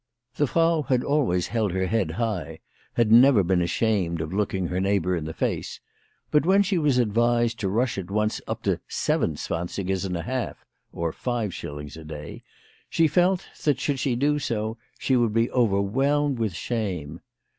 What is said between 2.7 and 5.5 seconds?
had never been ashamed of looking her neighbour in the